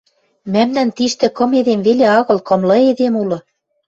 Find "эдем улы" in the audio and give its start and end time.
2.91-3.39